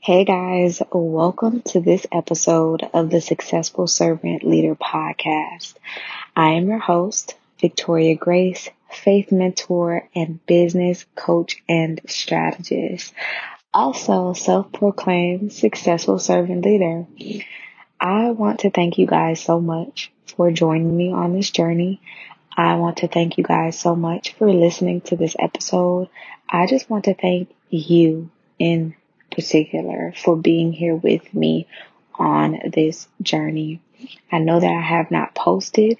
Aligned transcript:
Hey 0.00 0.24
guys, 0.24 0.80
welcome 0.92 1.60
to 1.62 1.80
this 1.80 2.06
episode 2.12 2.88
of 2.94 3.10
the 3.10 3.20
Successful 3.20 3.88
Servant 3.88 4.44
Leader 4.44 4.76
podcast. 4.76 5.74
I 6.36 6.50
am 6.50 6.68
your 6.68 6.78
host, 6.78 7.34
Victoria 7.60 8.14
Grace, 8.14 8.70
faith 8.90 9.32
mentor 9.32 10.08
and 10.14 10.44
business 10.46 11.04
coach 11.16 11.60
and 11.68 12.00
strategist. 12.06 13.12
Also 13.74 14.34
self-proclaimed 14.34 15.52
successful 15.52 16.20
servant 16.20 16.64
leader. 16.64 17.04
I 18.00 18.30
want 18.30 18.60
to 18.60 18.70
thank 18.70 18.98
you 18.98 19.06
guys 19.06 19.40
so 19.40 19.60
much 19.60 20.12
for 20.36 20.52
joining 20.52 20.96
me 20.96 21.12
on 21.12 21.34
this 21.34 21.50
journey. 21.50 22.00
I 22.56 22.76
want 22.76 22.98
to 22.98 23.08
thank 23.08 23.36
you 23.36 23.42
guys 23.42 23.78
so 23.78 23.96
much 23.96 24.32
for 24.34 24.50
listening 24.50 25.00
to 25.02 25.16
this 25.16 25.34
episode. 25.38 26.08
I 26.48 26.66
just 26.66 26.88
want 26.88 27.06
to 27.06 27.14
thank 27.14 27.50
you 27.68 28.30
in 28.60 28.94
particular 29.38 30.12
for 30.16 30.36
being 30.36 30.72
here 30.72 30.96
with 30.96 31.32
me 31.32 31.68
on 32.18 32.58
this 32.74 33.06
journey. 33.22 33.80
I 34.32 34.40
know 34.40 34.58
that 34.58 34.66
I 34.66 34.80
have 34.80 35.12
not 35.12 35.32
posted 35.32 35.96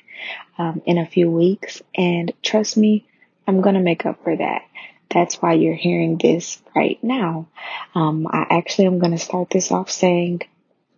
um, 0.59 0.83
in 0.85 0.99
a 0.99 1.07
few 1.07 1.31
weeks, 1.31 1.81
and 1.95 2.33
trust 2.43 2.77
me, 2.77 3.07
I'm 3.47 3.61
going 3.61 3.77
to 3.77 3.81
make 3.81 4.05
up 4.05 4.25
for 4.25 4.37
that. 4.37 4.63
That's 5.09 5.37
why 5.37 5.53
you're 5.53 5.77
hearing 5.77 6.19
this 6.19 6.61
right 6.75 6.99
now. 7.01 7.47
Um, 7.95 8.27
I 8.27 8.45
actually 8.51 8.87
am 8.89 8.99
going 8.99 9.13
to 9.13 9.19
start 9.19 9.51
this 9.51 9.71
off 9.71 9.89
saying, 9.89 10.43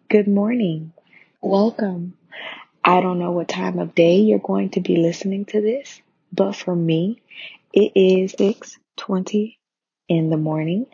Good 0.08 0.26
morning. 0.26 0.94
Welcome. 1.42 2.14
I 2.82 3.02
don't 3.02 3.18
know 3.18 3.32
what 3.32 3.48
time 3.48 3.78
of 3.78 3.94
day 3.94 4.20
you're 4.20 4.38
going 4.38 4.70
to 4.70 4.80
be 4.80 4.96
listening 4.96 5.44
to 5.46 5.60
this, 5.60 6.00
but 6.32 6.56
for 6.56 6.74
me, 6.74 7.20
it 7.74 7.92
is 7.94 8.32
6:20 8.32 9.58
in 10.08 10.30
the 10.30 10.38
morning 10.38 10.86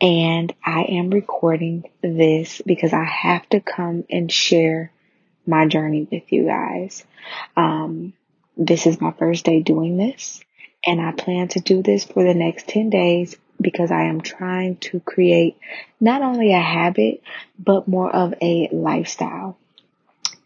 and 0.00 0.54
I 0.64 0.82
am 0.82 1.10
recording 1.10 1.84
this 2.02 2.62
because 2.64 2.92
I 2.92 3.04
have 3.04 3.48
to 3.50 3.60
come 3.60 4.04
and 4.10 4.30
share 4.30 4.92
my 5.46 5.66
journey 5.66 6.06
with 6.10 6.32
you 6.32 6.44
guys. 6.44 7.04
Um, 7.56 8.12
this 8.56 8.86
is 8.86 9.00
my 9.00 9.12
first 9.12 9.44
day 9.44 9.62
doing 9.62 9.96
this 9.96 10.40
and 10.86 11.00
I 11.00 11.12
plan 11.12 11.48
to 11.48 11.60
do 11.60 11.82
this 11.82 12.04
for 12.04 12.22
the 12.22 12.34
next 12.34 12.68
10 12.68 12.90
days 12.90 13.36
because 13.60 13.90
I 13.90 14.04
am 14.04 14.20
trying 14.20 14.76
to 14.76 15.00
create 15.00 15.58
not 16.00 16.22
only 16.22 16.52
a 16.52 16.60
habit, 16.60 17.22
but 17.58 17.88
more 17.88 18.14
of 18.14 18.34
a 18.40 18.68
lifestyle. 18.70 19.58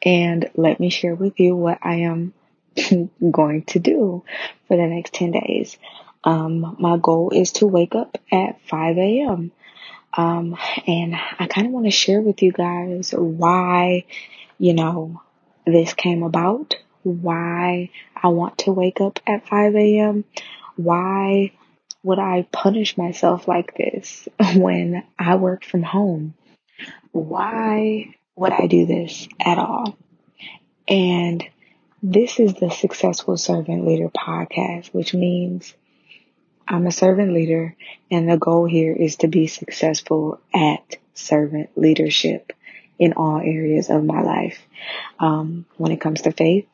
And 0.03 0.49
let 0.55 0.81
me 0.81 0.89
share 0.89 1.15
with 1.15 1.39
you 1.39 1.55
what 1.55 1.79
I 1.83 1.97
am 1.97 2.33
going 3.31 3.65
to 3.65 3.79
do 3.79 4.25
for 4.67 4.77
the 4.77 4.87
next 4.87 5.13
10 5.13 5.33
days. 5.33 5.77
Um, 6.25 6.77
my 6.79 6.99
goal 6.99 7.31
is 7.31 7.53
to 7.53 7.67
wake 7.67 7.95
up 7.95 8.19
at 8.31 8.61
5 8.69 8.99
a.m. 8.99 9.53
Um, 10.13 10.57
and 10.87 11.15
I 11.39 11.47
kind 11.47 11.67
of 11.67 11.73
want 11.73 11.87
to 11.87 11.91
share 11.91 12.21
with 12.21 12.43
you 12.43 12.53
guys 12.53 13.13
why, 13.13 14.05
you 14.59 14.75
know, 14.75 15.23
this 15.67 15.95
came 15.95 16.23
about, 16.23 16.75
why 17.03 17.91
I 18.15 18.29
want 18.29 18.59
to 18.59 18.73
wake 18.73 19.01
up 19.01 19.21
at 19.27 19.49
5 19.49 19.75
a.m., 19.77 20.25
why 20.77 21.53
would 22.03 22.19
I 22.19 22.47
punish 22.51 22.97
myself 22.97 23.47
like 23.47 23.77
this 23.77 24.29
when 24.57 25.05
I 25.19 25.37
work 25.37 25.65
from 25.65 25.83
home? 25.83 26.35
Why 27.13 28.15
would 28.37 28.53
I 28.53 28.67
do 28.67 28.87
this 28.87 29.29
at 29.39 29.59
all? 29.59 29.97
And 30.89 31.45
this 32.03 32.41
is 32.41 32.55
the 32.55 32.71
Successful 32.71 33.37
Servant 33.37 33.87
Leader 33.87 34.09
podcast, 34.09 34.87
which 34.95 35.13
means 35.13 35.75
I'm 36.71 36.87
a 36.87 36.93
servant 36.93 37.33
leader, 37.33 37.75
and 38.13 38.31
the 38.31 38.37
goal 38.37 38.65
here 38.65 38.93
is 38.93 39.17
to 39.17 39.27
be 39.27 39.49
successful 39.49 40.41
at 40.55 40.99
servant 41.15 41.71
leadership 41.77 42.53
in 42.97 43.15
all 43.15 43.39
areas 43.39 43.91
of 43.91 44.05
my 44.05 44.23
life. 44.23 44.63
Um, 45.19 45.67
when 45.79 45.91
it 45.91 46.01
comes 46.01 46.23
to 46.23 46.31
faith, 46.31 46.69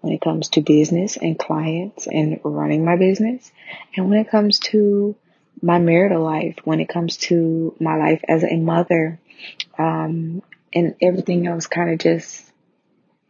when 0.00 0.14
it 0.14 0.22
comes 0.22 0.48
to 0.50 0.62
business 0.62 1.18
and 1.18 1.38
clients 1.38 2.06
and 2.06 2.40
running 2.42 2.86
my 2.86 2.96
business, 2.96 3.52
and 3.94 4.08
when 4.08 4.18
it 4.18 4.30
comes 4.30 4.60
to 4.60 5.14
my 5.60 5.78
marital 5.78 6.22
life, 6.22 6.56
when 6.64 6.80
it 6.80 6.88
comes 6.88 7.18
to 7.18 7.76
my 7.78 7.96
life 7.96 8.22
as 8.26 8.44
a 8.44 8.56
mother, 8.56 9.20
um, 9.76 10.42
and 10.72 10.94
everything 11.02 11.46
else 11.46 11.66
kind 11.66 11.90
of 11.90 11.98
just 11.98 12.50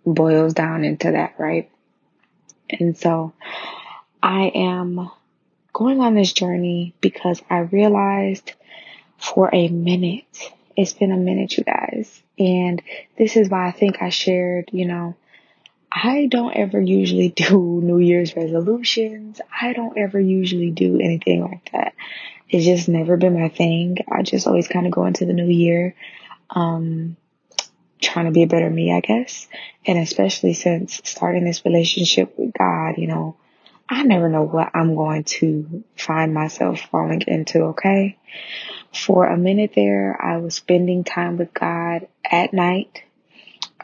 boils 0.06 0.54
down 0.54 0.84
into 0.84 1.10
that, 1.10 1.34
right? 1.38 1.68
And 2.70 2.96
so 2.96 3.32
I 4.22 4.52
am 4.54 5.10
going 5.78 6.00
on 6.00 6.16
this 6.16 6.32
journey 6.32 6.92
because 7.00 7.40
I 7.48 7.58
realized 7.58 8.52
for 9.16 9.48
a 9.54 9.68
minute, 9.68 10.52
it's 10.76 10.92
been 10.92 11.12
a 11.12 11.16
minute, 11.16 11.56
you 11.56 11.62
guys. 11.62 12.20
And 12.36 12.82
this 13.16 13.36
is 13.36 13.48
why 13.48 13.68
I 13.68 13.70
think 13.70 14.02
I 14.02 14.08
shared, 14.08 14.70
you 14.72 14.86
know, 14.86 15.14
I 15.90 16.26
don't 16.26 16.52
ever 16.52 16.80
usually 16.80 17.28
do 17.36 17.80
New 17.80 17.98
Year's 17.98 18.34
resolutions. 18.34 19.40
I 19.62 19.72
don't 19.72 19.96
ever 19.96 20.18
usually 20.18 20.72
do 20.72 20.98
anything 20.98 21.42
like 21.42 21.70
that. 21.70 21.94
It's 22.50 22.64
just 22.64 22.88
never 22.88 23.16
been 23.16 23.40
my 23.40 23.48
thing. 23.48 23.98
I 24.10 24.22
just 24.22 24.48
always 24.48 24.66
kind 24.66 24.86
of 24.86 24.92
go 24.92 25.06
into 25.06 25.26
the 25.26 25.32
new 25.32 25.46
year, 25.46 25.94
um, 26.50 27.16
trying 28.00 28.24
to 28.24 28.32
be 28.32 28.42
a 28.42 28.48
better 28.48 28.68
me, 28.68 28.92
I 28.92 28.98
guess. 28.98 29.46
And 29.86 29.96
especially 29.96 30.54
since 30.54 31.00
starting 31.04 31.44
this 31.44 31.64
relationship 31.64 32.36
with 32.36 32.52
God, 32.58 32.94
you 32.98 33.06
know, 33.06 33.36
I 33.88 34.02
never 34.02 34.28
know 34.28 34.42
what 34.42 34.70
I'm 34.74 34.94
going 34.94 35.24
to 35.24 35.82
find 35.96 36.34
myself 36.34 36.80
falling 36.90 37.22
into, 37.26 37.60
okay? 37.68 38.18
For 38.92 39.26
a 39.26 39.36
minute 39.36 39.72
there, 39.74 40.18
I 40.20 40.36
was 40.38 40.54
spending 40.54 41.04
time 41.04 41.38
with 41.38 41.54
God 41.54 42.06
at 42.30 42.52
night. 42.52 43.02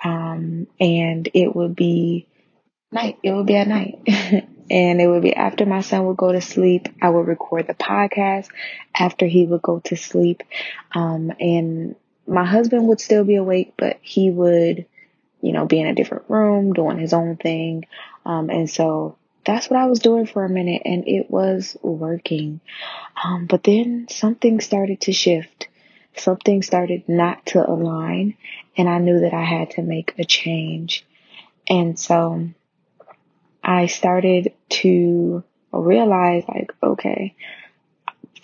Um, 0.03 0.67
and 0.79 1.29
it 1.33 1.57
would 1.57 1.75
be 1.75 2.27
night. 2.93 3.19
It 3.23 3.33
would 3.33 3.47
be 3.47 3.57
at 3.57 3.69
night. 3.69 3.99
and 4.71 5.01
it 5.01 5.07
would 5.07 5.23
be 5.23 5.35
after 5.35 5.65
my 5.65 5.81
son 5.81 6.05
would 6.07 6.19
go 6.19 6.33
to 6.33 6.41
sleep. 6.43 6.89
I 7.01 7.09
would 7.09 7.27
record 7.27 7.67
the 7.67 7.75
podcast 7.75 8.49
after 8.95 9.27
he 9.27 9.47
would 9.47 9.63
go 9.63 9.81
to 9.85 9.97
sleep. 9.97 10.43
Um, 10.95 11.33
and 11.41 11.97
my 12.27 12.45
husband 12.45 12.87
would 12.89 13.01
still 13.01 13.25
be 13.25 13.37
awake, 13.37 13.73
but 13.79 13.99
he 14.03 14.31
would, 14.31 14.85
you 15.41 15.53
know, 15.53 15.65
be 15.65 15.81
in 15.81 15.87
a 15.87 15.95
different 15.95 16.25
room 16.29 16.75
doing 16.75 16.99
his 16.99 17.15
own 17.15 17.37
thing. 17.37 17.87
Um, 18.27 18.51
and 18.51 18.69
so 18.69 19.17
that's 19.45 19.69
what 19.69 19.81
I 19.81 19.87
was 19.87 19.99
doing 19.99 20.27
for 20.27 20.45
a 20.45 20.49
minute 20.49 20.83
and 20.85 21.07
it 21.07 21.31
was 21.31 21.77
working. 21.83 22.61
Um, 23.23 23.47
but 23.47 23.63
then 23.63 24.07
something 24.09 24.61
started 24.61 25.03
to 25.03 25.13
shift. 25.13 25.69
Something 26.17 26.63
started 26.63 27.09
not 27.09 27.47
to 27.47 27.69
align 27.69 28.37
and 28.77 28.89
I 28.89 28.99
knew 28.99 29.21
that 29.21 29.35
I 29.35 29.45
had 29.45 29.71
to 29.73 29.83
make 29.83 30.15
a 30.19 30.25
change. 30.25 31.05
And 31.69 31.99
so 31.99 32.49
I 33.63 33.87
started 33.87 34.53
to 34.69 35.43
realize 35.73 36.45
like, 36.49 36.73
okay, 36.83 37.35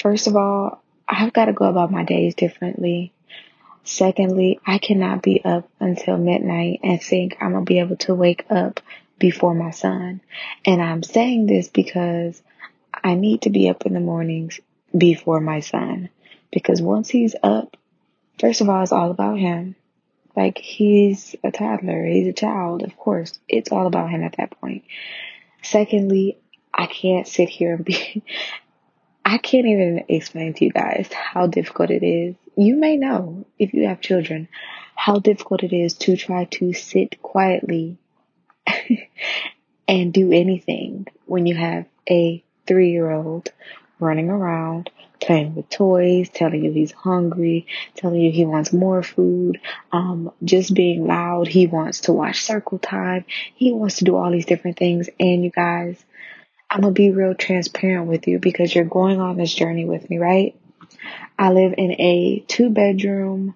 first 0.01 0.27
of 0.27 0.37
all, 0.37 0.83
I've 1.09 1.33
got 1.33 1.47
to 1.47 1.53
go 1.53 1.67
about 1.67 1.91
my 1.91 2.05
days 2.05 2.35
differently. 2.35 3.13
Secondly, 3.85 4.61
I 4.67 4.79
cannot 4.79 5.23
be 5.23 5.45
up 5.45 5.69
until 5.81 6.17
midnight 6.17 6.81
and 6.83 7.03
think 7.03 7.37
I'm 7.41 7.53
going 7.53 7.65
to 7.65 7.69
be 7.69 7.81
able 7.81 7.97
to 7.97 8.15
wake 8.15 8.47
up 8.51 8.81
before 9.21 9.55
my 9.55 9.71
son. 9.71 10.21
And 10.65 10.83
I'm 10.83 11.05
saying 11.05 11.47
this 11.47 11.69
because 11.69 12.43
I 12.93 13.15
need 13.15 13.43
to 13.43 13.51
be 13.51 13.69
up 13.69 13.87
in 13.87 13.95
the 13.95 14.01
mornings 14.01 14.59
before 14.97 15.41
my 15.41 15.61
son. 15.61 16.09
Because 16.51 16.83
once 16.83 17.09
he's 17.09 17.37
up, 17.45 17.77
first 18.41 18.61
of 18.61 18.69
all, 18.69 18.83
it's 18.83 18.91
all 18.91 19.13
about 19.13 19.39
him. 19.39 19.77
Like 20.35 20.59
he's 20.59 21.37
a 21.45 21.53
toddler, 21.53 22.05
he's 22.05 22.27
a 22.27 22.33
child, 22.33 22.83
of 22.83 22.97
course. 22.97 23.39
It's 23.49 23.71
all 23.71 23.87
about 23.87 24.11
him 24.11 24.25
at 24.25 24.37
that 24.39 24.59
point. 24.61 24.85
Secondly, 25.63 26.39
I 26.73 26.87
can't 26.87 27.29
sit 27.29 27.49
here 27.49 27.75
and 27.75 27.85
be, 27.85 28.23
I 29.25 29.39
can't 29.39 29.67
even 29.67 30.05
explain 30.09 30.55
to 30.55 30.65
you 30.65 30.73
guys 30.73 31.11
how 31.13 31.47
difficult 31.47 31.91
it 31.91 32.03
is. 32.03 32.35
You 32.57 32.77
may 32.77 32.97
know 32.97 33.45
if 33.59 33.75
you 33.75 33.87
have 33.87 34.01
children 34.01 34.49
how 34.95 35.19
difficult 35.19 35.63
it 35.63 35.75
is 35.75 35.95
to 35.95 36.17
try 36.17 36.45
to 36.45 36.75
sit 36.75 37.23
quietly 37.23 37.97
and 39.89 40.13
do 40.13 40.33
anything 40.33 41.07
when 41.27 41.47
you 41.47 41.55
have 41.55 41.87
a 42.09 42.43
three 42.67 42.91
year 42.91 43.11
old 43.11 43.53
running 43.99 44.31
around 44.31 44.91
playing 45.21 45.55
with 45.55 45.69
toys, 45.69 46.29
telling 46.31 46.65
you 46.65 46.73
he's 46.73 46.93
hungry, 46.93 47.67
telling 47.95 48.21
you 48.21 48.33
he 48.33 48.45
wants 48.45 48.73
more 48.73 49.03
food, 49.03 49.61
um, 49.93 50.33
just 50.43 50.75
being 50.75 51.07
loud. 51.07 51.47
He 51.47 51.67
wants 51.67 52.03
to 52.03 52.13
watch 52.13 52.43
circle 52.43 52.79
time. 52.79 53.25
He 53.55 53.73
wants 53.73 53.97
to 53.97 54.05
do 54.05 54.17
all 54.17 54.31
these 54.31 54.47
different 54.47 54.79
things. 54.79 55.09
And 55.19 55.45
you 55.45 55.51
guys, 55.51 56.03
I'm 56.71 56.81
gonna 56.81 56.93
be 56.93 57.11
real 57.11 57.35
transparent 57.35 58.07
with 58.07 58.27
you 58.27 58.39
because 58.39 58.75
you're 58.75 58.85
going 58.85 59.21
on 59.21 59.37
this 59.37 59.55
journey 59.55 59.85
with 59.85 60.09
me, 60.09 60.19
right? 60.19 60.57
I 61.39 61.53
live 61.53 61.75
in 61.77 61.93
a 62.01 62.45
two 62.49 62.71
bedroom 62.71 63.55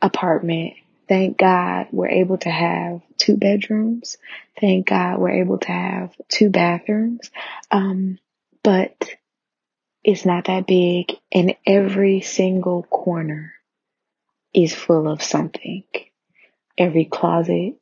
apartment 0.00 0.74
Thank 1.08 1.38
God 1.38 1.88
we're 1.90 2.08
able 2.08 2.38
to 2.38 2.50
have 2.50 3.00
two 3.16 3.36
bedrooms. 3.36 4.18
Thank 4.60 4.88
God 4.88 5.18
we're 5.18 5.42
able 5.42 5.58
to 5.58 5.72
have 5.72 6.14
two 6.28 6.50
bathrooms. 6.50 7.30
Um, 7.70 8.18
but 8.62 9.08
it's 10.04 10.26
not 10.26 10.46
that 10.46 10.66
big 10.66 11.12
and 11.32 11.54
every 11.66 12.20
single 12.20 12.82
corner 12.82 13.54
is 14.54 14.74
full 14.74 15.08
of 15.08 15.22
something. 15.22 15.84
Every 16.76 17.06
closet, 17.06 17.74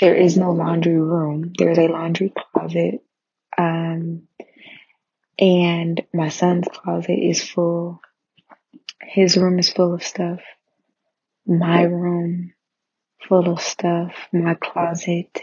there 0.00 0.14
is 0.14 0.36
no 0.36 0.52
laundry 0.52 0.96
room. 0.96 1.52
There's 1.58 1.78
a 1.78 1.88
laundry 1.88 2.32
closet. 2.52 3.02
Um, 3.58 4.28
and 5.38 6.02
my 6.14 6.28
son's 6.28 6.68
closet 6.72 7.18
is 7.18 7.42
full. 7.42 8.00
His 9.02 9.36
room 9.36 9.58
is 9.58 9.70
full 9.70 9.94
of 9.94 10.02
stuff. 10.02 10.40
My 11.46 11.82
room 11.82 12.54
full 13.28 13.48
of 13.50 13.60
stuff. 13.60 14.14
My 14.32 14.54
closet. 14.54 15.40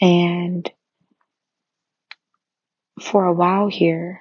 And 0.00 0.70
for 3.00 3.24
a 3.24 3.32
while 3.32 3.68
here, 3.68 4.20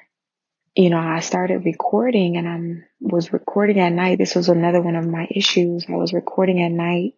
you 0.76 0.90
know, 0.90 1.00
I 1.00 1.20
started 1.20 1.66
recording 1.66 2.38
and 2.38 2.48
I 2.50 2.86
was 3.00 3.32
recording 3.32 3.80
at 3.80 3.92
night. 3.92 4.18
This 4.18 4.36
was 4.36 4.50
another 4.50 4.82
one 4.82 4.96
of 4.96 5.06
my 5.06 5.28
issues. 5.30 5.86
I 5.88 5.94
was 5.96 6.14
recording 6.14 6.62
at 6.62 6.72
night 6.72 7.14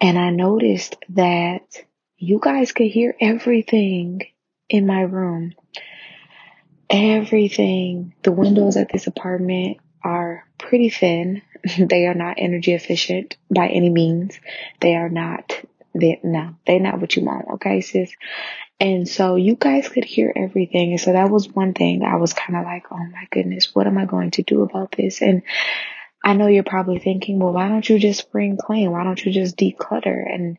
and 0.00 0.18
I 0.18 0.30
noticed 0.30 0.96
that 1.10 1.62
you 2.16 2.38
guys 2.40 2.72
could 2.72 2.86
hear 2.86 3.16
everything 3.20 4.22
in 4.68 4.86
my 4.86 5.00
room. 5.00 5.54
Everything. 6.90 8.14
The 8.22 8.32
windows 8.32 8.76
at 8.76 8.92
this 8.92 9.06
apartment 9.06 9.78
are 10.04 10.44
pretty 10.58 10.90
thin. 10.90 11.42
they 11.78 12.06
are 12.06 12.14
not 12.14 12.36
energy 12.38 12.72
efficient 12.72 13.36
by 13.50 13.68
any 13.68 13.90
means. 13.90 14.38
They 14.80 14.94
are 14.94 15.08
not, 15.08 15.52
they, 15.94 16.20
no, 16.22 16.56
they're 16.66 16.80
not 16.80 17.00
what 17.00 17.16
you 17.16 17.24
want. 17.24 17.46
Okay, 17.54 17.80
sis. 17.80 18.12
And 18.80 19.08
so 19.08 19.34
you 19.34 19.56
guys 19.56 19.88
could 19.88 20.04
hear 20.04 20.32
everything. 20.34 20.92
And 20.92 21.00
so 21.00 21.12
that 21.12 21.30
was 21.30 21.48
one 21.48 21.74
thing 21.74 22.04
I 22.04 22.16
was 22.16 22.32
kind 22.32 22.56
of 22.56 22.64
like, 22.64 22.84
oh 22.92 22.96
my 22.96 23.26
goodness, 23.30 23.74
what 23.74 23.86
am 23.86 23.98
I 23.98 24.04
going 24.04 24.30
to 24.32 24.42
do 24.42 24.62
about 24.62 24.92
this? 24.92 25.20
And 25.20 25.42
I 26.24 26.34
know 26.34 26.46
you're 26.46 26.62
probably 26.62 26.98
thinking, 26.98 27.38
well, 27.38 27.52
why 27.52 27.68
don't 27.68 27.88
you 27.88 27.98
just 27.98 28.20
spring 28.20 28.56
clean? 28.56 28.90
Why 28.90 29.02
don't 29.02 29.24
you 29.24 29.32
just 29.32 29.56
declutter? 29.56 30.32
And 30.32 30.58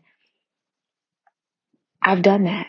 I've 2.01 2.21
done 2.21 2.45
that. 2.45 2.67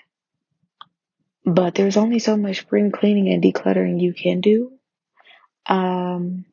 But 1.44 1.74
there's 1.74 1.96
only 1.96 2.18
so 2.18 2.36
much 2.36 2.60
spring 2.60 2.92
cleaning 2.92 3.28
and 3.32 3.42
decluttering 3.42 4.00
you 4.00 4.12
can 4.12 4.40
do. 4.40 4.72
Um, 5.66 6.44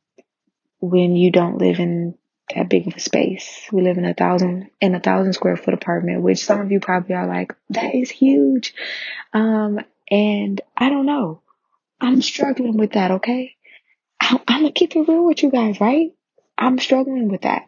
when 0.79 1.15
you 1.15 1.31
don't 1.31 1.57
live 1.57 1.79
in 1.79 2.15
that 2.55 2.69
big 2.69 2.87
of 2.87 2.95
a 2.95 2.99
space. 2.99 3.67
We 3.71 3.81
live 3.81 3.97
in 3.97 4.05
a 4.05 4.13
thousand 4.13 4.69
in 4.79 4.95
a 4.95 4.99
thousand 4.99 5.33
square 5.33 5.57
foot 5.57 5.73
apartment, 5.73 6.21
which 6.21 6.45
some 6.45 6.61
of 6.61 6.71
you 6.71 6.79
probably 6.79 7.15
are 7.15 7.27
like, 7.27 7.53
that 7.71 7.93
is 7.93 8.09
huge. 8.09 8.73
Um, 9.33 9.79
and 10.09 10.61
I 10.75 10.89
don't 10.89 11.05
know. 11.05 11.41
I'm 11.99 12.21
struggling 12.21 12.77
with 12.77 12.93
that, 12.93 13.11
okay? 13.11 13.55
I, 14.19 14.39
I'm 14.47 14.61
gonna 14.61 14.71
keep 14.71 14.95
it 14.95 15.07
real 15.07 15.25
with 15.25 15.43
you 15.43 15.51
guys, 15.51 15.81
right? 15.81 16.13
I'm 16.57 16.79
struggling 16.79 17.29
with 17.29 17.41
that. 17.41 17.67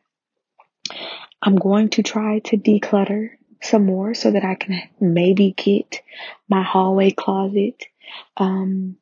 I'm 1.42 1.56
going 1.56 1.90
to 1.90 2.04
try 2.04 2.40
to 2.40 2.58
declutter 2.58 3.32
some 3.62 3.86
more 3.86 4.14
so 4.14 4.32
that 4.32 4.44
I 4.44 4.56
can 4.56 4.82
maybe 5.00 5.54
get 5.56 6.02
my 6.48 6.64
hallway 6.64 7.12
closet 7.12 7.86
um 8.38 8.98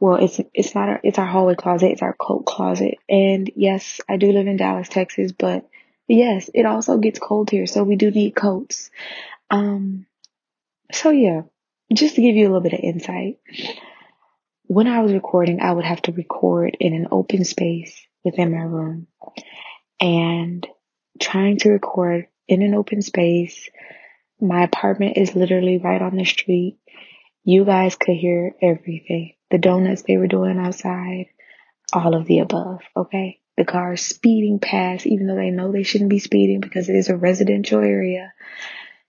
well, 0.00 0.16
it's 0.16 0.40
it's 0.52 0.74
not 0.74 0.88
our 0.88 1.00
it's 1.02 1.18
our 1.18 1.26
hallway 1.26 1.54
closet, 1.54 1.92
it's 1.92 2.02
our 2.02 2.14
coat 2.14 2.44
closet. 2.44 2.96
And 3.08 3.50
yes, 3.56 4.00
I 4.08 4.16
do 4.16 4.32
live 4.32 4.46
in 4.46 4.56
Dallas, 4.56 4.88
Texas, 4.88 5.32
but 5.32 5.68
yes, 6.06 6.50
it 6.52 6.66
also 6.66 6.98
gets 6.98 7.18
cold 7.18 7.50
here, 7.50 7.66
so 7.66 7.82
we 7.84 7.96
do 7.96 8.10
need 8.10 8.32
coats. 8.32 8.90
Um 9.50 10.06
so 10.92 11.10
yeah, 11.10 11.42
just 11.92 12.16
to 12.16 12.22
give 12.22 12.36
you 12.36 12.44
a 12.44 12.48
little 12.48 12.62
bit 12.62 12.74
of 12.74 12.80
insight. 12.80 13.38
When 14.64 14.88
I 14.88 15.00
was 15.00 15.12
recording, 15.12 15.60
I 15.60 15.72
would 15.72 15.84
have 15.84 16.02
to 16.02 16.12
record 16.12 16.76
in 16.80 16.92
an 16.92 17.08
open 17.12 17.44
space 17.44 17.94
within 18.24 18.52
my 18.52 18.62
room. 18.62 19.06
And 20.00 20.66
trying 21.20 21.58
to 21.58 21.70
record 21.70 22.26
in 22.48 22.62
an 22.62 22.74
open 22.74 23.00
space, 23.00 23.70
my 24.40 24.64
apartment 24.64 25.16
is 25.16 25.36
literally 25.36 25.78
right 25.78 26.02
on 26.02 26.16
the 26.16 26.24
street. 26.24 26.78
You 27.44 27.64
guys 27.64 27.94
could 27.94 28.16
hear 28.16 28.56
everything 28.60 29.35
the 29.50 29.58
donuts 29.58 30.02
they 30.02 30.16
were 30.16 30.26
doing 30.26 30.58
outside, 30.58 31.26
all 31.92 32.14
of 32.14 32.26
the 32.26 32.40
above, 32.40 32.80
okay? 32.96 33.40
The 33.56 33.64
cars 33.64 34.02
speeding 34.02 34.58
past, 34.58 35.06
even 35.06 35.26
though 35.26 35.36
they 35.36 35.50
know 35.50 35.72
they 35.72 35.82
shouldn't 35.82 36.10
be 36.10 36.18
speeding 36.18 36.60
because 36.60 36.88
it 36.88 36.96
is 36.96 37.08
a 37.08 37.16
residential 37.16 37.80
area, 37.80 38.32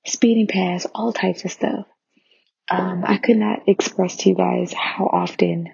speeding 0.06 0.48
past, 0.48 0.88
all 0.94 1.12
types 1.12 1.44
of 1.44 1.52
stuff. 1.52 1.86
Um, 2.70 3.04
I 3.06 3.18
could 3.18 3.38
not 3.38 3.68
express 3.68 4.18
to 4.18 4.30
you 4.30 4.36
guys 4.36 4.74
how 4.74 5.06
often 5.06 5.70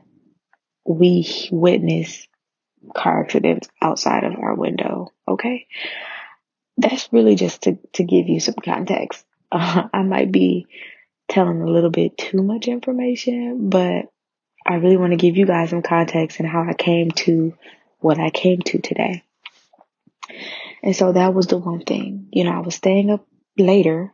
we 0.85 1.27
witness 1.51 2.27
car 2.95 3.23
accidents 3.23 3.67
outside 3.81 4.23
of 4.23 4.35
our 4.35 4.55
window, 4.55 5.11
okay? 5.27 5.67
That's 6.77 7.09
really 7.11 7.35
just 7.35 7.63
to, 7.63 7.77
to 7.93 8.03
give 8.03 8.27
you 8.27 8.39
some 8.39 8.55
context. 8.63 9.25
Uh, 9.51 9.87
I 9.93 10.03
might 10.03 10.31
be 10.31 10.67
telling 11.29 11.61
a 11.61 11.69
little 11.69 11.89
bit 11.89 12.17
too 12.17 12.43
much 12.43 12.67
information, 12.67 13.69
but 13.69 14.05
I 14.65 14.75
really 14.75 14.97
want 14.97 15.11
to 15.11 15.17
give 15.17 15.37
you 15.37 15.45
guys 15.45 15.71
some 15.71 15.81
context 15.81 16.39
and 16.39 16.47
how 16.47 16.63
I 16.63 16.73
came 16.73 17.11
to 17.11 17.53
what 17.99 18.19
I 18.19 18.29
came 18.29 18.61
to 18.61 18.79
today. 18.79 19.23
And 20.81 20.95
so 20.95 21.11
that 21.13 21.33
was 21.33 21.47
the 21.47 21.57
one 21.57 21.81
thing, 21.81 22.27
you 22.31 22.43
know, 22.43 22.51
I 22.51 22.59
was 22.59 22.75
staying 22.75 23.09
up 23.09 23.25
later 23.57 24.13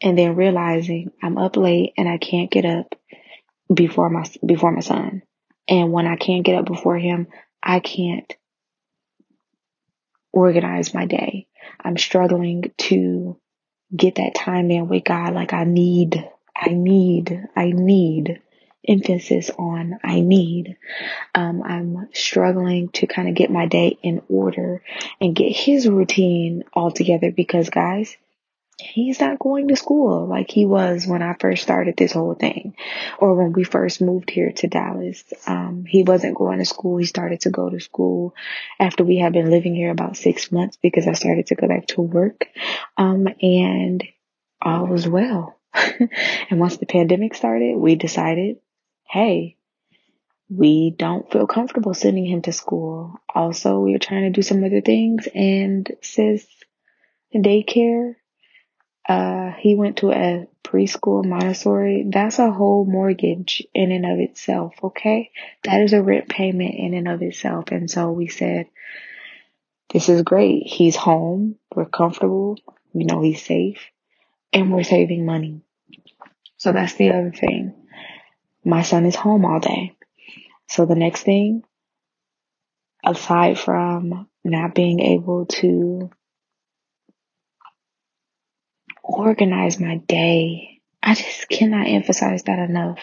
and 0.00 0.18
then 0.18 0.36
realizing 0.36 1.12
I'm 1.22 1.38
up 1.38 1.56
late 1.56 1.92
and 1.96 2.08
I 2.08 2.18
can't 2.18 2.50
get 2.50 2.64
up 2.64 2.94
before 3.72 4.08
my, 4.08 4.24
before 4.44 4.72
my 4.72 4.80
son. 4.80 5.22
And 5.68 5.92
when 5.92 6.06
I 6.06 6.16
can't 6.16 6.44
get 6.44 6.56
up 6.56 6.64
before 6.64 6.98
him, 6.98 7.28
I 7.62 7.80
can't 7.80 8.34
organize 10.32 10.94
my 10.94 11.06
day. 11.06 11.46
I'm 11.82 11.98
struggling 11.98 12.72
to 12.78 13.38
get 13.94 14.16
that 14.16 14.34
time 14.34 14.70
in 14.70 14.88
with 14.88 15.04
God. 15.04 15.34
Like 15.34 15.52
I 15.52 15.64
need, 15.64 16.26
I 16.56 16.70
need, 16.70 17.46
I 17.54 17.72
need 17.72 18.40
emphasis 18.86 19.50
on 19.58 19.98
I 20.02 20.20
need. 20.20 20.76
Um, 21.34 21.62
I'm 21.62 22.08
struggling 22.12 22.88
to 22.90 23.06
kind 23.06 23.28
of 23.28 23.34
get 23.34 23.50
my 23.50 23.66
day 23.66 23.98
in 24.02 24.22
order 24.28 24.82
and 25.20 25.34
get 25.34 25.54
his 25.54 25.88
routine 25.88 26.64
all 26.72 26.90
together 26.90 27.30
because 27.30 27.70
guys, 27.70 28.16
he's 28.80 29.20
not 29.20 29.38
going 29.38 29.68
to 29.68 29.76
school 29.76 30.26
like 30.26 30.50
he 30.50 30.64
was 30.64 31.06
when 31.06 31.22
I 31.22 31.34
first 31.38 31.62
started 31.62 31.96
this 31.96 32.12
whole 32.12 32.34
thing 32.34 32.74
or 33.18 33.34
when 33.34 33.52
we 33.52 33.64
first 33.64 34.00
moved 34.00 34.30
here 34.30 34.52
to 34.52 34.68
Dallas. 34.68 35.22
Um, 35.46 35.84
he 35.86 36.02
wasn't 36.02 36.36
going 36.36 36.58
to 36.58 36.64
school. 36.64 36.96
He 36.96 37.06
started 37.06 37.40
to 37.42 37.50
go 37.50 37.68
to 37.68 37.80
school 37.80 38.34
after 38.78 39.04
we 39.04 39.18
had 39.18 39.32
been 39.32 39.50
living 39.50 39.74
here 39.74 39.90
about 39.90 40.16
six 40.16 40.50
months 40.50 40.78
because 40.80 41.06
I 41.06 41.12
started 41.12 41.48
to 41.48 41.54
go 41.54 41.68
back 41.68 41.86
to 41.88 42.00
work. 42.00 42.46
Um, 42.96 43.28
and 43.42 44.02
all 44.62 44.86
was 44.86 45.06
well. 45.06 45.58
and 45.74 46.58
once 46.58 46.78
the 46.78 46.86
pandemic 46.86 47.34
started, 47.34 47.76
we 47.76 47.94
decided 47.94 48.56
hey, 49.10 49.56
we 50.48 50.94
don't 50.96 51.30
feel 51.30 51.46
comfortable 51.46 51.94
sending 51.94 52.26
him 52.26 52.42
to 52.42 52.52
school. 52.52 53.20
Also, 53.34 53.78
we 53.78 53.94
are 53.94 53.98
trying 53.98 54.22
to 54.22 54.30
do 54.30 54.42
some 54.42 54.64
other 54.64 54.80
things 54.80 55.28
and 55.34 55.90
sis 56.02 56.46
daycare, 57.34 58.16
uh, 59.08 59.52
he 59.58 59.74
went 59.74 59.98
to 59.98 60.12
a 60.12 60.46
preschool 60.62 61.24
Montessori. 61.24 62.06
That's 62.08 62.38
a 62.38 62.50
whole 62.50 62.84
mortgage 62.84 63.66
in 63.74 63.92
and 63.92 64.06
of 64.06 64.18
itself. 64.18 64.74
Okay. 64.82 65.30
That 65.64 65.80
is 65.80 65.92
a 65.92 66.02
rent 66.02 66.28
payment 66.28 66.74
in 66.76 66.94
and 66.94 67.08
of 67.08 67.22
itself. 67.22 67.66
And 67.70 67.90
so 67.90 68.10
we 68.10 68.28
said, 68.28 68.66
this 69.92 70.08
is 70.08 70.22
great. 70.22 70.64
He's 70.66 70.96
home. 70.96 71.56
We're 71.74 71.86
comfortable. 71.86 72.58
We 72.92 73.04
know 73.04 73.22
he's 73.22 73.44
safe 73.44 73.80
and 74.52 74.72
we're 74.72 74.84
saving 74.84 75.26
money. 75.26 75.62
So 76.58 76.72
that's 76.72 76.94
the 76.94 77.10
other 77.10 77.32
thing 77.32 77.79
my 78.64 78.82
son 78.82 79.06
is 79.06 79.16
home 79.16 79.44
all 79.44 79.60
day. 79.60 79.94
So 80.68 80.86
the 80.86 80.94
next 80.94 81.22
thing, 81.22 81.64
aside 83.04 83.58
from 83.58 84.28
not 84.44 84.74
being 84.74 85.00
able 85.00 85.46
to 85.46 86.10
organize 89.02 89.80
my 89.80 89.96
day, 89.96 90.80
I 91.02 91.14
just 91.14 91.48
cannot 91.48 91.88
emphasize 91.88 92.44
that 92.44 92.58
enough. 92.58 92.98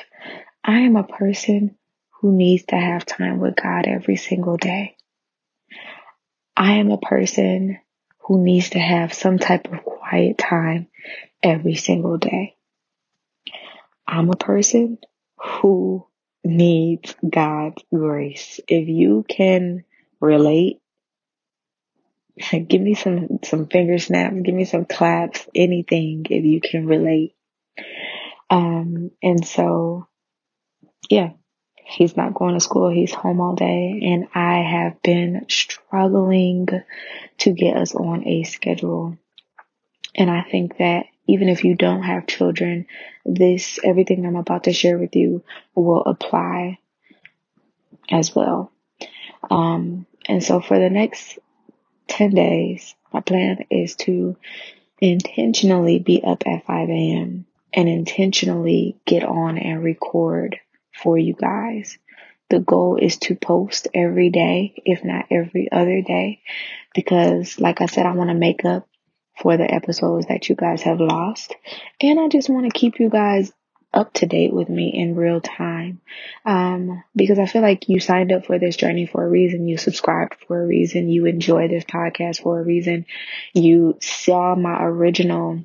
I 0.64 0.80
am 0.80 0.96
a 0.96 1.04
person 1.04 1.78
who 2.22 2.32
needs 2.32 2.66
to 2.66 2.76
have 2.76 3.06
time 3.06 3.40
with 3.40 3.56
God 3.56 3.86
every 3.88 4.16
single 4.16 4.58
day. 4.58 4.96
I 6.56 6.74
am 6.74 6.92
a 6.92 6.98
person 6.98 7.80
who 8.20 8.44
needs 8.44 8.72
to 8.72 8.80
have 8.80 9.14
some 9.14 9.40
type 9.40 9.72
of 9.72 9.84
quiet 9.84 10.38
time 10.38 10.88
every 11.44 11.76
single 11.76 12.18
day. 12.18 12.56
I'm 14.08 14.30
a 14.30 14.36
person 14.36 14.98
who 15.48 16.06
needs 16.44 17.16
God's 17.28 17.84
grace. 17.94 18.60
If 18.68 18.88
you 18.88 19.26
can 19.28 19.84
relate, 20.20 20.80
give 22.52 22.82
me 22.82 22.96
some, 22.96 23.40
some 23.44 23.68
finger 23.68 23.98
snaps, 23.98 24.36
give 24.44 24.56
me 24.56 24.66
some 24.66 24.86
claps, 24.86 25.48
anything 25.56 26.26
if 26.30 26.44
you 26.44 26.62
can 26.62 26.86
relate. 26.86 27.36
Um, 28.50 29.12
and 29.22 29.46
so, 29.46 30.08
yeah, 31.10 31.32
he's 31.84 32.16
not 32.16 32.34
going 32.34 32.54
to 32.54 32.60
school. 32.60 32.90
He's 32.90 33.14
home 33.14 33.42
all 33.42 33.56
day. 33.56 34.00
And 34.04 34.28
I 34.34 34.60
have 34.60 35.02
been 35.02 35.46
struggling 35.50 36.68
to 37.40 37.52
get 37.52 37.78
us 37.78 37.96
on 37.96 38.28
a 38.28 38.44
schedule. 38.44 39.18
And 40.16 40.30
I 40.30 40.44
think 40.44 40.78
that 40.78 41.06
even 41.28 41.50
if 41.50 41.64
you 41.64 41.76
don't 41.76 42.04
have 42.04 42.28
children, 42.28 42.88
this, 43.26 43.80
everything 43.84 44.26
I'm 44.26 44.36
about 44.36 44.64
to 44.64 44.74
share 44.74 44.98
with 44.98 45.16
you 45.16 45.44
will 45.76 46.04
apply 46.04 46.80
as 48.10 48.34
well. 48.34 48.72
Um, 49.50 50.06
and 50.28 50.44
so 50.44 50.62
for 50.62 50.80
the 50.80 50.90
next 50.90 51.38
10 52.08 52.32
days, 52.32 52.96
my 53.14 53.22
plan 53.22 53.66
is 53.70 53.96
to 53.98 54.38
intentionally 55.00 56.00
be 56.00 56.24
up 56.24 56.44
at 56.48 56.66
5 56.66 56.90
a.m. 56.90 57.46
and 57.74 57.90
intentionally 57.90 58.98
get 59.06 59.24
on 59.24 59.58
and 59.58 59.84
record 59.84 60.60
for 60.94 61.18
you 61.18 61.34
guys. 61.34 61.98
The 62.50 62.60
goal 62.60 62.96
is 62.96 63.18
to 63.20 63.36
post 63.36 63.90
every 63.94 64.30
day, 64.30 64.82
if 64.86 65.04
not 65.04 65.26
every 65.30 65.70
other 65.72 66.02
day, 66.02 66.42
because 66.96 67.60
like 67.60 67.82
I 67.82 67.88
said, 67.88 68.06
I 68.06 68.14
want 68.14 68.30
to 68.30 68.36
make 68.36 68.64
up 68.64 68.88
for 69.42 69.58
the 69.58 69.72
episodes 69.72 70.28
that 70.28 70.50
you 70.50 70.56
guys 70.56 70.82
have 70.84 71.00
lost. 71.00 71.56
And 72.02 72.20
I 72.20 72.28
just 72.28 72.50
want 72.50 72.66
to 72.66 72.80
keep 72.80 73.00
you 73.00 73.10
guys 73.10 73.52
up 73.94 74.14
to 74.14 74.26
date 74.26 74.54
with 74.54 74.70
me 74.70 74.92
in 74.94 75.16
real 75.16 75.42
time. 75.42 76.02
Um, 76.46 77.04
because 77.16 77.40
I 77.40 77.46
feel 77.46 77.62
like 77.62 77.90
you 77.90 78.00
signed 78.00 78.32
up 78.32 78.46
for 78.46 78.60
this 78.60 78.76
journey 78.76 79.06
for 79.06 79.24
a 79.24 79.30
reason. 79.30 79.68
You 79.68 79.78
subscribed 79.78 80.36
for 80.48 80.62
a 80.62 80.68
reason. 80.68 81.10
You 81.10 81.26
enjoy 81.26 81.68
this 81.68 81.86
podcast 81.86 82.42
for 82.42 82.60
a 82.60 82.64
reason. 82.64 83.06
You 83.54 83.98
saw 84.02 84.56
my 84.56 84.84
original 84.84 85.64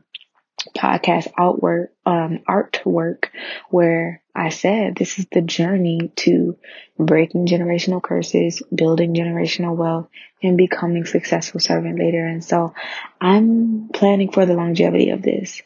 podcast 0.76 1.32
artwork, 1.38 1.88
um, 2.06 2.40
artwork 2.48 3.26
where 3.70 4.22
I 4.34 4.48
said 4.48 4.96
this 4.96 5.18
is 5.18 5.26
the 5.30 5.42
journey 5.42 6.12
to 6.16 6.56
breaking 6.98 7.46
generational 7.46 8.02
curses, 8.02 8.62
building 8.74 9.14
generational 9.14 9.76
wealth, 9.76 10.08
and 10.42 10.56
becoming 10.56 11.04
successful 11.04 11.60
servant 11.60 11.98
leader. 11.98 12.24
And 12.24 12.44
so 12.44 12.74
I'm 13.20 13.88
planning 13.92 14.32
for 14.32 14.46
the 14.46 14.54
longevity 14.54 15.10
of 15.10 15.22
this. 15.22 15.62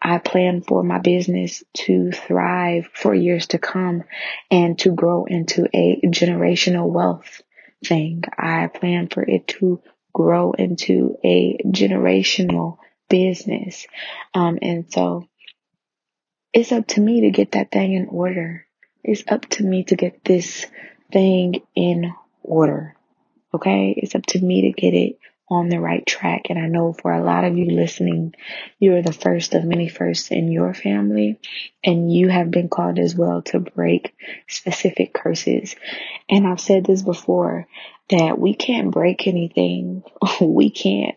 I 0.00 0.18
plan 0.18 0.62
for 0.62 0.82
my 0.82 0.98
business 0.98 1.64
to 1.78 2.12
thrive 2.12 2.88
for 2.94 3.14
years 3.14 3.48
to 3.48 3.58
come 3.58 4.04
and 4.50 4.78
to 4.80 4.92
grow 4.92 5.24
into 5.24 5.66
a 5.74 6.00
generational 6.06 6.88
wealth 6.88 7.42
thing. 7.84 8.22
I 8.36 8.68
plan 8.68 9.08
for 9.08 9.22
it 9.22 9.48
to 9.48 9.82
grow 10.12 10.52
into 10.52 11.16
a 11.24 11.58
generational 11.66 12.78
business. 13.08 13.86
Um, 14.34 14.58
and 14.62 14.90
so 14.92 15.28
it's 16.52 16.72
up 16.72 16.86
to 16.88 17.00
me 17.00 17.22
to 17.22 17.30
get 17.30 17.52
that 17.52 17.70
thing 17.70 17.92
in 17.92 18.06
order. 18.06 18.66
It's 19.04 19.24
up 19.28 19.46
to 19.50 19.64
me 19.64 19.84
to 19.84 19.96
get 19.96 20.24
this 20.24 20.66
thing 21.12 21.62
in 21.74 22.12
order. 22.42 22.94
Okay. 23.54 23.94
It's 23.96 24.14
up 24.14 24.26
to 24.26 24.40
me 24.40 24.62
to 24.62 24.72
get 24.72 24.94
it 24.94 25.18
on 25.50 25.68
the 25.68 25.80
right 25.80 26.04
track. 26.04 26.46
And 26.50 26.58
I 26.58 26.66
know 26.66 26.92
for 26.92 27.12
a 27.12 27.24
lot 27.24 27.44
of 27.44 27.56
you 27.56 27.70
listening, 27.70 28.34
you're 28.78 29.02
the 29.02 29.12
first 29.12 29.54
of 29.54 29.64
many 29.64 29.88
firsts 29.88 30.30
in 30.30 30.52
your 30.52 30.74
family 30.74 31.38
and 31.82 32.12
you 32.12 32.28
have 32.28 32.50
been 32.50 32.68
called 32.68 32.98
as 32.98 33.14
well 33.14 33.42
to 33.42 33.60
break 33.60 34.14
specific 34.46 35.14
curses. 35.14 35.74
And 36.28 36.46
I've 36.46 36.60
said 36.60 36.84
this 36.84 37.02
before 37.02 37.66
that 38.10 38.38
we 38.38 38.54
can't 38.54 38.90
break 38.90 39.26
anything. 39.26 40.02
we 40.40 40.70
can't 40.70 41.16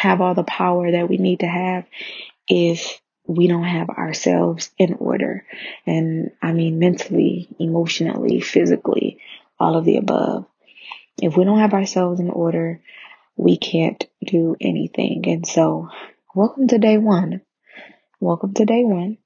have 0.00 0.22
all 0.22 0.34
the 0.34 0.42
power 0.44 0.90
that 0.92 1.10
we 1.10 1.18
need 1.18 1.40
to 1.40 1.46
have 1.46 1.84
if 2.48 3.02
we 3.26 3.48
don't 3.48 3.64
have 3.64 3.90
ourselves 3.90 4.70
in 4.78 4.94
order. 4.94 5.44
And 5.84 6.30
I 6.40 6.54
mean 6.54 6.78
mentally, 6.78 7.48
emotionally, 7.58 8.40
physically, 8.40 9.18
all 9.58 9.76
of 9.76 9.84
the 9.84 9.98
above. 9.98 10.46
If 11.20 11.36
we 11.36 11.44
don't 11.44 11.58
have 11.58 11.74
ourselves 11.74 12.18
in 12.18 12.30
order, 12.30 12.80
we 13.36 13.58
can't 13.58 14.02
do 14.24 14.56
anything. 14.58 15.24
And 15.28 15.46
so, 15.46 15.90
welcome 16.34 16.66
to 16.68 16.78
day 16.78 16.96
one. 16.96 17.42
Welcome 18.20 18.54
to 18.54 18.64
day 18.64 18.84
one. 18.84 19.18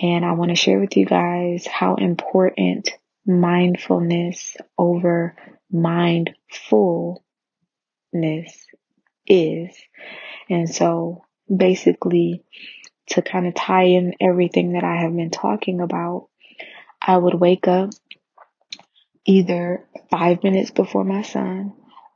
And 0.00 0.24
I 0.24 0.32
want 0.32 0.48
to 0.48 0.56
share 0.56 0.80
with 0.80 0.96
you 0.96 1.04
guys 1.04 1.66
how 1.66 1.96
important 1.96 2.88
mindfulness 3.26 4.56
over 4.78 5.36
mindfulness 5.70 7.20
is. 9.30 9.76
And 10.48 10.68
so, 10.68 11.24
basically, 11.54 12.42
to 13.08 13.22
kind 13.22 13.46
of 13.46 13.54
tie 13.54 13.84
in 13.84 14.14
everything 14.20 14.72
that 14.72 14.84
I 14.84 15.02
have 15.02 15.14
been 15.14 15.30
talking 15.30 15.80
about, 15.80 16.28
I 17.00 17.16
would 17.16 17.34
wake 17.34 17.66
up 17.68 17.90
either 19.24 19.84
five 20.10 20.42
minutes 20.42 20.70
before 20.70 21.04
my 21.04 21.22
son 21.22 21.72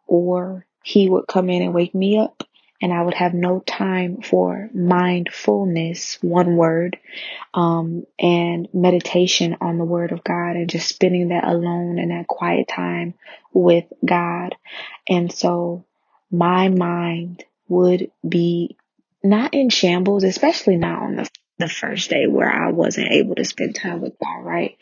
or 0.07 0.67
he 0.83 1.09
would 1.09 1.27
come 1.27 1.49
in 1.49 1.63
and 1.63 1.75
wake 1.75 1.95
me 1.95 2.19
up 2.19 2.43
and 2.83 2.93
I 2.93 3.03
would 3.03 3.15
have 3.15 3.33
no 3.33 3.61
time 3.61 4.21
for 4.21 4.69
mindfulness, 4.75 6.19
one 6.21 6.57
word, 6.57 6.99
um, 7.55 8.05
and 8.19 8.69
meditation 8.75 9.57
on 9.61 9.79
the 9.79 9.85
word 9.85 10.13
of 10.13 10.23
God 10.23 10.57
and 10.57 10.69
just 10.69 10.89
spending 10.89 11.29
that 11.29 11.45
alone 11.45 11.99
and 11.99 12.11
that 12.11 12.27
quiet 12.27 12.69
time 12.69 13.15
with 13.53 13.85
God. 14.05 14.55
And 15.09 15.33
so 15.33 15.85
my 16.39 16.69
mind 16.69 17.45
would 17.69 18.11
be 18.29 18.77
not 19.23 19.55
in 19.55 19.71
shambles, 19.71 20.25
especially 20.25 20.77
not 20.77 21.03
on 21.03 21.17
the 21.17 21.31
the 21.59 21.69
first 21.69 22.11
day 22.11 22.27
where 22.27 22.51
I 22.51 22.73
wasn't 22.73 23.13
able 23.13 23.37
to 23.37 23.45
spend 23.45 23.77
time 23.77 24.01
with 24.01 24.19
God, 24.19 24.45
right? 24.45 24.77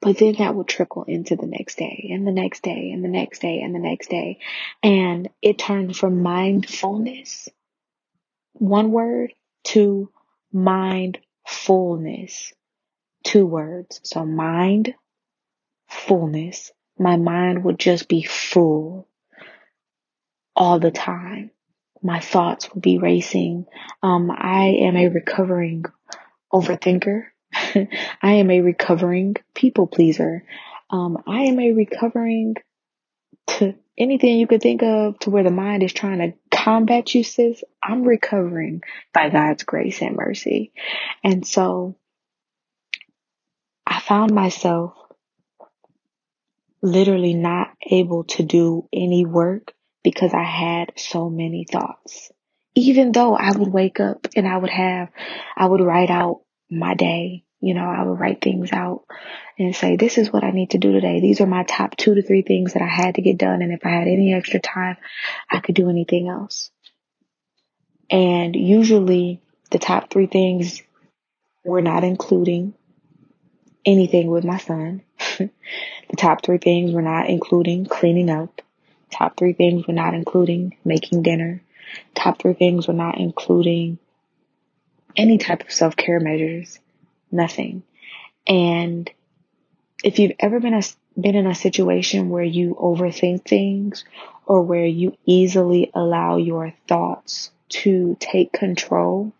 But 0.00 0.18
then 0.18 0.34
that 0.38 0.56
would 0.56 0.66
trickle 0.66 1.04
into 1.04 1.36
the 1.36 1.46
next 1.46 1.78
day 1.78 2.10
and 2.12 2.26
the 2.26 2.32
next 2.32 2.64
day 2.64 2.90
and 2.92 3.04
the 3.04 3.08
next 3.08 3.40
day 3.40 3.60
and 3.60 3.72
the 3.72 3.78
next 3.78 4.10
day. 4.10 4.40
And 4.82 5.28
it 5.40 5.58
turned 5.58 5.96
from 5.96 6.22
mindfulness, 6.22 7.48
one 8.54 8.90
word, 8.90 9.34
to 9.66 10.10
mindfulness, 10.52 12.52
two 13.22 13.46
words. 13.46 14.00
So 14.02 14.24
mind, 14.24 14.96
fullness. 15.88 16.72
My 16.98 17.16
mind 17.16 17.62
would 17.62 17.78
just 17.78 18.08
be 18.08 18.24
full 18.24 19.05
all 20.56 20.80
the 20.80 20.90
time. 20.90 21.50
My 22.02 22.20
thoughts 22.20 22.72
will 22.72 22.80
be 22.80 22.98
racing. 22.98 23.66
Um, 24.02 24.30
I 24.30 24.78
am 24.80 24.96
a 24.96 25.08
recovering 25.08 25.84
overthinker. 26.52 27.26
I 27.52 27.88
am 28.22 28.50
a 28.50 28.60
recovering 28.60 29.36
people 29.54 29.86
pleaser. 29.86 30.44
Um, 30.90 31.18
I 31.26 31.42
am 31.42 31.60
a 31.60 31.72
recovering 31.72 32.56
to 33.46 33.74
anything 33.98 34.38
you 34.38 34.46
could 34.46 34.62
think 34.62 34.82
of 34.82 35.18
to 35.20 35.30
where 35.30 35.44
the 35.44 35.50
mind 35.50 35.82
is 35.82 35.92
trying 35.92 36.18
to 36.18 36.34
combat 36.50 37.14
you, 37.14 37.24
sis. 37.24 37.62
I'm 37.82 38.02
recovering 38.02 38.82
by 39.12 39.30
God's 39.30 39.64
grace 39.64 40.02
and 40.02 40.16
mercy. 40.16 40.72
And 41.22 41.46
so 41.46 41.96
I 43.86 44.00
found 44.00 44.32
myself 44.32 44.94
literally 46.82 47.34
not 47.34 47.68
able 47.88 48.24
to 48.24 48.42
do 48.42 48.88
any 48.92 49.24
work 49.24 49.72
because 50.06 50.32
I 50.32 50.44
had 50.44 50.92
so 50.96 51.28
many 51.28 51.66
thoughts 51.70 52.30
even 52.76 53.10
though 53.10 53.34
I 53.34 53.56
would 53.56 53.72
wake 53.72 53.98
up 54.00 54.28
and 54.36 54.46
I 54.46 54.56
would 54.56 54.70
have, 54.70 55.08
I 55.56 55.66
would 55.66 55.80
write 55.80 56.10
out 56.10 56.42
my 56.70 56.94
day. 56.94 57.42
You 57.58 57.72
know, 57.72 57.86
I 57.86 58.02
would 58.02 58.20
write 58.20 58.42
things 58.42 58.70
out 58.70 59.04
and 59.58 59.74
say, 59.74 59.96
this 59.96 60.18
is 60.18 60.30
what 60.30 60.44
I 60.44 60.50
need 60.50 60.70
to 60.70 60.78
do 60.78 60.92
today. 60.92 61.20
These 61.20 61.40
are 61.40 61.46
my 61.46 61.64
top 61.64 61.96
two 61.96 62.14
to 62.14 62.22
three 62.22 62.42
things 62.42 62.74
that 62.74 62.82
I 62.82 62.86
had 62.86 63.14
to 63.14 63.22
get 63.22 63.38
done. 63.38 63.62
And 63.62 63.72
if 63.72 63.80
I 63.84 63.88
had 63.88 64.06
any 64.06 64.34
extra 64.34 64.60
time, 64.60 64.98
I 65.50 65.60
could 65.60 65.74
do 65.74 65.88
anything 65.88 66.28
else. 66.28 66.70
And 68.10 68.54
usually 68.54 69.40
the 69.70 69.78
top 69.78 70.10
three 70.10 70.26
things 70.26 70.82
were 71.64 71.80
not 71.80 72.04
including 72.04 72.74
anything 73.86 74.28
with 74.28 74.44
my 74.44 74.58
son. 74.58 75.02
the 75.38 75.50
top 76.18 76.44
three 76.44 76.58
things 76.58 76.92
were 76.92 77.02
not 77.02 77.30
including 77.30 77.86
cleaning 77.86 78.28
up. 78.28 78.60
Top 79.10 79.36
three 79.36 79.52
things 79.52 79.86
we're 79.86 79.94
not 79.94 80.14
including 80.14 80.76
making 80.84 81.22
dinner. 81.22 81.62
Top 82.14 82.40
three 82.40 82.54
things 82.54 82.88
we're 82.88 82.94
not 82.94 83.18
including 83.18 83.98
any 85.16 85.38
type 85.38 85.62
of 85.62 85.72
self 85.72 85.96
care 85.96 86.20
measures, 86.20 86.78
nothing. 87.30 87.82
And 88.46 89.10
if 90.04 90.18
you've 90.18 90.32
ever 90.38 90.60
been 90.60 90.74
a, 90.74 90.82
been 91.18 91.34
in 91.34 91.46
a 91.46 91.54
situation 91.54 92.28
where 92.28 92.44
you 92.44 92.74
overthink 92.74 93.44
things 93.44 94.04
or 94.44 94.62
where 94.62 94.84
you 94.84 95.16
easily 95.24 95.90
allow 95.94 96.36
your 96.36 96.72
thoughts 96.86 97.50
to 97.68 98.16
take 98.20 98.52
control, 98.52 99.32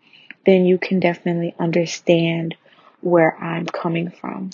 then 0.45 0.65
you 0.65 0.77
can 0.77 0.99
definitely 0.99 1.55
understand 1.59 2.55
where 3.01 3.37
I'm 3.41 3.65
coming 3.65 4.09
from. 4.09 4.49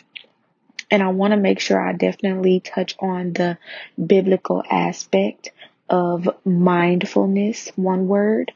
And 0.93 1.01
I 1.01 1.07
want 1.07 1.31
to 1.31 1.37
make 1.37 1.59
sure 1.59 1.81
I 1.81 1.93
definitely 1.93 2.59
touch 2.59 2.95
on 2.99 3.33
the 3.33 3.57
biblical 3.97 4.63
aspect 4.69 5.49
of 5.89 6.29
mindfulness, 6.45 7.71
one 7.75 8.07
word, 8.07 8.51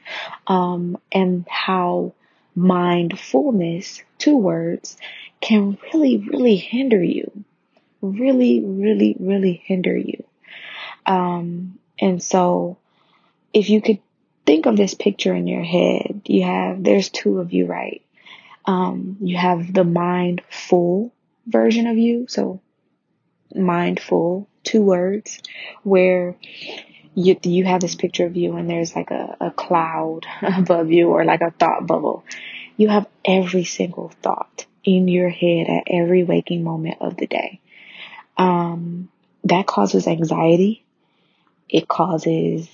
um, 0.46 1.00
and 1.12 1.48
how 1.50 2.14
mindfulness, 2.56 4.04
two 4.20 4.38
words, 4.38 4.98
can 5.42 5.80
really, 5.92 6.18
really 6.18 6.58
hinder 6.58 7.04
you. 7.04 7.32
really, 8.02 8.62
really, 8.64 9.16
really 9.20 9.62
hinder 9.66 9.98
you. 9.98 10.24
Um, 11.06 11.80
and 12.00 12.22
so 12.22 12.78
if 13.54 13.70
you 13.70 13.82
could 13.82 14.00
think 14.46 14.66
of 14.66 14.78
this 14.78 14.94
picture 14.94 15.34
in 15.34 15.48
your 15.48 15.64
head, 15.64 16.22
you 16.26 16.44
have, 16.44 16.84
there's 16.84 17.10
two 17.10 17.40
of 17.40 17.54
you, 17.54 17.66
right? 17.66 18.04
Um, 18.66 19.18
you 19.22 19.38
have 19.38 19.74
the 19.74 19.84
mindful 19.84 21.12
version 21.48 21.88
of 21.88 21.98
you. 21.98 22.28
So 22.28 22.62
mindful, 23.56 24.48
two 24.64 24.82
words, 24.82 25.42
where 25.84 26.36
you, 27.16 27.38
you 27.44 27.64
have 27.66 27.82
this 27.82 27.96
picture 27.96 28.26
of 28.26 28.38
you 28.38 28.56
and 28.58 28.70
there's 28.70 28.96
like 28.96 29.12
a, 29.12 29.38
a 29.40 29.52
cloud 29.52 30.26
above 30.42 30.92
you 30.92 31.10
or 31.10 31.26
like 31.26 31.42
a 31.42 31.52
thought 31.52 31.88
bubble. 31.88 32.24
You 32.76 32.90
have 32.90 33.08
every 33.26 33.64
single 33.64 34.10
thought 34.22 34.66
in 34.84 35.08
your 35.08 35.30
head 35.30 35.68
at 35.68 35.84
every 35.88 36.24
waking 36.24 36.64
moment 36.64 36.98
of 37.02 37.18
the 37.18 37.28
day. 37.28 37.60
Um, 38.38 39.10
that 39.46 39.66
causes 39.66 40.08
anxiety. 40.08 40.84
It 41.70 41.88
causes 41.88 42.70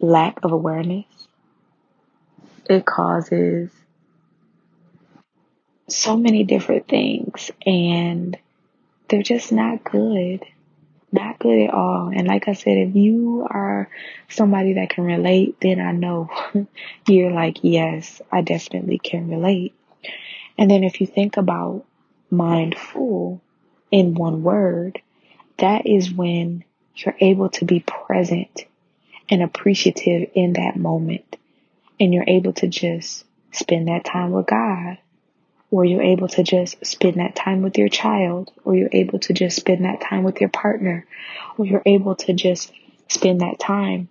lack 0.00 0.38
of 0.42 0.52
awareness. 0.52 1.04
It 2.68 2.86
causes 2.86 3.70
so 5.92 6.16
many 6.16 6.44
different 6.44 6.88
things 6.88 7.50
and 7.66 8.36
they're 9.08 9.22
just 9.22 9.52
not 9.52 9.84
good. 9.84 10.44
Not 11.12 11.40
good 11.40 11.62
at 11.62 11.74
all. 11.74 12.12
And 12.14 12.28
like 12.28 12.46
I 12.46 12.52
said, 12.52 12.78
if 12.78 12.94
you 12.94 13.46
are 13.50 13.90
somebody 14.28 14.74
that 14.74 14.90
can 14.90 15.04
relate, 15.04 15.60
then 15.60 15.80
I 15.80 15.90
know 15.90 16.30
you're 17.08 17.32
like, 17.32 17.58
yes, 17.62 18.22
I 18.30 18.42
definitely 18.42 18.98
can 18.98 19.28
relate. 19.28 19.74
And 20.56 20.70
then 20.70 20.84
if 20.84 21.00
you 21.00 21.08
think 21.08 21.36
about 21.36 21.84
mindful 22.30 23.40
in 23.90 24.14
one 24.14 24.44
word, 24.44 25.00
that 25.58 25.86
is 25.86 26.12
when 26.12 26.64
you're 26.94 27.16
able 27.18 27.48
to 27.50 27.64
be 27.64 27.80
present 27.80 28.66
and 29.28 29.42
appreciative 29.42 30.30
in 30.34 30.52
that 30.54 30.76
moment. 30.76 31.36
And 31.98 32.14
you're 32.14 32.24
able 32.26 32.52
to 32.54 32.68
just 32.68 33.24
spend 33.52 33.88
that 33.88 34.04
time 34.04 34.30
with 34.30 34.46
God. 34.46 34.98
Or 35.70 35.84
you're 35.84 36.02
able 36.02 36.28
to 36.28 36.42
just 36.42 36.84
spend 36.84 37.16
that 37.16 37.36
time 37.36 37.62
with 37.62 37.78
your 37.78 37.88
child. 37.88 38.50
Or 38.64 38.74
you're 38.74 38.90
able 38.92 39.18
to 39.20 39.32
just 39.32 39.56
spend 39.56 39.84
that 39.84 40.00
time 40.00 40.24
with 40.24 40.40
your 40.40 40.50
partner. 40.50 41.06
Or 41.56 41.66
you're 41.66 41.82
able 41.86 42.16
to 42.16 42.32
just 42.32 42.72
spend 43.08 43.40
that 43.40 43.58
time 43.58 44.08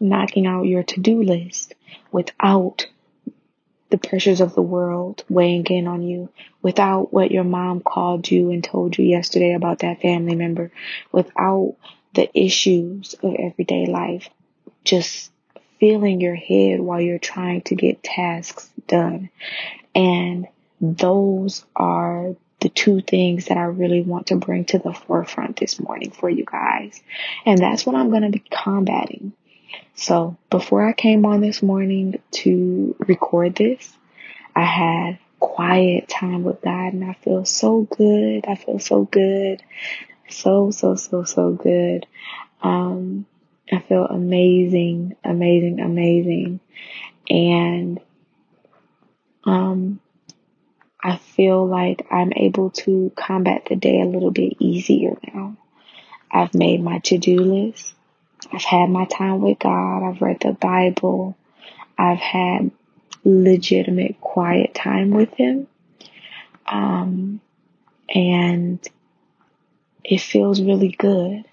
knocking 0.00 0.46
out 0.46 0.64
your 0.64 0.82
to-do 0.82 1.22
list 1.22 1.74
without 2.10 2.86
the 3.90 3.98
pressures 3.98 4.40
of 4.40 4.54
the 4.54 4.62
world 4.62 5.22
weighing 5.28 5.66
in 5.66 5.86
on 5.86 6.02
you, 6.02 6.30
without 6.62 7.12
what 7.12 7.30
your 7.30 7.44
mom 7.44 7.80
called 7.80 8.28
you 8.30 8.50
and 8.50 8.64
told 8.64 8.96
you 8.96 9.04
yesterday 9.04 9.52
about 9.52 9.80
that 9.80 10.00
family 10.00 10.34
member, 10.34 10.72
without 11.12 11.76
the 12.14 12.28
issues 12.34 13.14
of 13.22 13.34
everyday 13.34 13.86
life, 13.86 14.28
just 14.82 15.30
filling 15.78 16.20
your 16.20 16.34
head 16.34 16.80
while 16.80 17.00
you're 17.00 17.18
trying 17.18 17.60
to 17.60 17.74
get 17.74 18.02
tasks 18.02 18.70
done. 18.88 19.28
And 19.94 20.48
those 20.82 21.64
are 21.76 22.34
the 22.60 22.68
two 22.68 23.00
things 23.00 23.46
that 23.46 23.56
I 23.56 23.64
really 23.64 24.02
want 24.02 24.28
to 24.28 24.36
bring 24.36 24.64
to 24.66 24.78
the 24.78 24.92
forefront 24.92 25.56
this 25.56 25.80
morning 25.80 26.10
for 26.10 26.28
you 26.28 26.44
guys. 26.44 27.00
And 27.46 27.58
that's 27.58 27.86
what 27.86 27.94
I'm 27.94 28.10
going 28.10 28.22
to 28.22 28.30
be 28.30 28.44
combating. 28.50 29.32
So 29.94 30.36
before 30.50 30.86
I 30.86 30.92
came 30.92 31.24
on 31.24 31.40
this 31.40 31.62
morning 31.62 32.20
to 32.32 32.96
record 32.98 33.54
this, 33.54 33.96
I 34.54 34.64
had 34.64 35.18
quiet 35.38 36.08
time 36.08 36.42
with 36.42 36.60
God 36.62 36.92
and 36.92 37.04
I 37.04 37.14
feel 37.14 37.44
so 37.44 37.82
good. 37.82 38.44
I 38.46 38.56
feel 38.56 38.78
so 38.78 39.04
good. 39.04 39.62
So, 40.28 40.70
so, 40.72 40.96
so, 40.96 41.24
so 41.24 41.52
good. 41.52 42.06
Um, 42.62 43.26
I 43.72 43.80
feel 43.80 44.04
amazing, 44.04 45.16
amazing, 45.24 45.80
amazing. 45.80 46.60
And, 47.28 48.00
um, 49.44 50.00
I 51.02 51.16
feel 51.16 51.66
like 51.66 52.06
I'm 52.10 52.32
able 52.34 52.70
to 52.70 53.10
combat 53.16 53.66
the 53.68 53.76
day 53.76 54.00
a 54.00 54.06
little 54.06 54.30
bit 54.30 54.54
easier 54.60 55.18
now. 55.34 55.56
I've 56.30 56.54
made 56.54 56.82
my 56.82 56.98
to-do 57.00 57.40
list. 57.40 57.94
I've 58.52 58.64
had 58.64 58.88
my 58.88 59.04
time 59.06 59.40
with 59.40 59.58
God. 59.58 60.08
I've 60.08 60.22
read 60.22 60.40
the 60.40 60.52
Bible. 60.52 61.36
I've 61.98 62.18
had 62.18 62.70
legitimate 63.24 64.20
quiet 64.20 64.74
time 64.74 65.10
with 65.10 65.32
Him. 65.34 65.66
Um, 66.66 67.40
and 68.08 68.80
it 70.04 70.20
feels 70.20 70.60
really 70.60 70.90
good. 70.90 71.44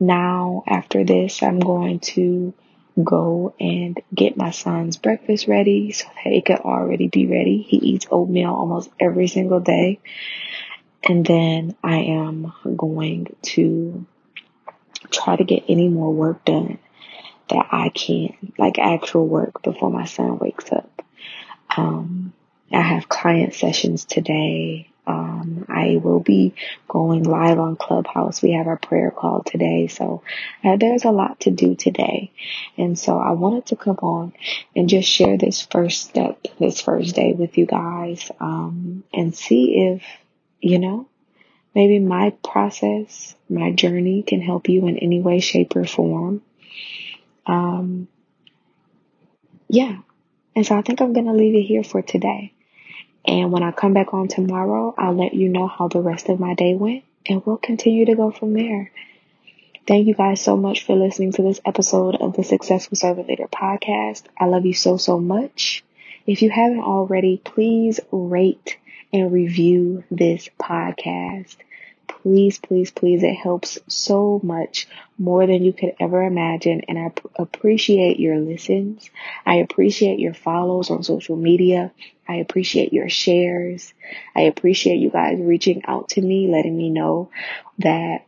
Now, 0.00 0.62
after 0.66 1.04
this, 1.04 1.42
I'm 1.42 1.58
going 1.58 2.00
to 2.00 2.54
go 3.02 3.54
and 3.60 4.00
get 4.14 4.36
my 4.36 4.50
son's 4.50 4.96
breakfast 4.96 5.46
ready 5.46 5.92
so 5.92 6.06
that 6.16 6.32
it 6.32 6.44
could 6.44 6.58
already 6.58 7.08
be 7.08 7.26
ready. 7.26 7.62
He 7.62 7.76
eats 7.76 8.06
oatmeal 8.10 8.52
almost 8.52 8.90
every 8.98 9.28
single 9.28 9.60
day. 9.60 10.00
And 11.04 11.24
then 11.24 11.76
I 11.82 11.98
am 11.98 12.52
going 12.76 13.34
to 13.42 14.06
try 15.10 15.36
to 15.36 15.44
get 15.44 15.64
any 15.68 15.88
more 15.88 16.12
work 16.12 16.44
done 16.44 16.78
that 17.48 17.68
I 17.70 17.88
can, 17.88 18.34
like 18.58 18.78
actual 18.78 19.26
work 19.26 19.62
before 19.62 19.90
my 19.90 20.04
son 20.04 20.38
wakes 20.38 20.70
up. 20.70 21.02
Um, 21.76 22.32
I 22.72 22.82
have 22.82 23.08
client 23.08 23.54
sessions 23.54 24.04
today. 24.04 24.90
Um, 25.08 25.64
I 25.70 25.96
will 25.96 26.20
be 26.20 26.54
going 26.86 27.24
live 27.24 27.58
on 27.58 27.76
Clubhouse. 27.76 28.42
We 28.42 28.52
have 28.52 28.66
our 28.66 28.76
prayer 28.76 29.10
call 29.10 29.42
today. 29.42 29.86
So 29.88 30.22
uh, 30.62 30.76
there's 30.76 31.04
a 31.04 31.10
lot 31.10 31.40
to 31.40 31.50
do 31.50 31.74
today. 31.74 32.32
And 32.76 32.98
so 32.98 33.18
I 33.18 33.32
wanted 33.32 33.66
to 33.66 33.76
come 33.76 33.98
on 34.02 34.34
and 34.76 34.88
just 34.88 35.08
share 35.08 35.38
this 35.38 35.62
first 35.62 36.02
step, 36.02 36.40
this 36.60 36.82
first 36.82 37.14
day 37.16 37.32
with 37.32 37.56
you 37.56 37.66
guys, 37.66 38.30
um, 38.38 39.04
and 39.14 39.34
see 39.34 39.94
if, 39.94 40.02
you 40.60 40.78
know, 40.78 41.08
maybe 41.74 41.98
my 41.98 42.30
process, 42.44 43.34
my 43.48 43.72
journey 43.72 44.22
can 44.22 44.42
help 44.42 44.68
you 44.68 44.86
in 44.88 44.98
any 44.98 45.20
way, 45.22 45.40
shape, 45.40 45.74
or 45.74 45.86
form. 45.86 46.42
Um, 47.46 48.08
yeah. 49.68 49.98
And 50.54 50.66
so 50.66 50.76
I 50.76 50.82
think 50.82 51.00
I'm 51.00 51.14
going 51.14 51.26
to 51.26 51.32
leave 51.32 51.54
it 51.54 51.62
here 51.62 51.84
for 51.84 52.02
today. 52.02 52.52
And 53.28 53.52
when 53.52 53.62
I 53.62 53.72
come 53.72 53.92
back 53.92 54.14
on 54.14 54.26
tomorrow, 54.26 54.94
I'll 54.96 55.12
let 55.12 55.34
you 55.34 55.50
know 55.50 55.66
how 55.66 55.88
the 55.88 56.00
rest 56.00 56.30
of 56.30 56.40
my 56.40 56.54
day 56.54 56.74
went 56.74 57.04
and 57.26 57.44
we'll 57.44 57.58
continue 57.58 58.06
to 58.06 58.14
go 58.14 58.30
from 58.30 58.54
there. 58.54 58.90
Thank 59.86 60.06
you 60.06 60.14
guys 60.14 60.40
so 60.40 60.56
much 60.56 60.84
for 60.84 60.96
listening 60.96 61.32
to 61.32 61.42
this 61.42 61.60
episode 61.62 62.16
of 62.16 62.34
the 62.34 62.42
Successful 62.42 62.96
Servant 62.96 63.28
Leader 63.28 63.46
podcast. 63.46 64.22
I 64.38 64.46
love 64.46 64.64
you 64.64 64.72
so, 64.72 64.96
so 64.96 65.20
much. 65.20 65.84
If 66.26 66.40
you 66.40 66.48
haven't 66.48 66.80
already, 66.80 67.36
please 67.36 68.00
rate 68.10 68.78
and 69.12 69.30
review 69.30 70.04
this 70.10 70.48
podcast. 70.58 71.56
Please, 72.22 72.58
please, 72.58 72.90
please. 72.90 73.22
It 73.22 73.34
helps 73.34 73.78
so 73.86 74.40
much 74.42 74.88
more 75.18 75.46
than 75.46 75.62
you 75.62 75.72
could 75.72 75.94
ever 76.00 76.22
imagine. 76.22 76.82
And 76.88 76.98
I 76.98 77.10
p- 77.10 77.28
appreciate 77.36 78.18
your 78.18 78.38
listens. 78.38 79.08
I 79.46 79.56
appreciate 79.56 80.18
your 80.18 80.34
follows 80.34 80.90
on 80.90 81.04
social 81.04 81.36
media. 81.36 81.92
I 82.26 82.36
appreciate 82.36 82.92
your 82.92 83.08
shares. 83.08 83.94
I 84.34 84.42
appreciate 84.42 84.96
you 84.96 85.10
guys 85.10 85.38
reaching 85.38 85.82
out 85.86 86.10
to 86.10 86.20
me, 86.20 86.48
letting 86.48 86.76
me 86.76 86.90
know 86.90 87.30
that 87.78 88.26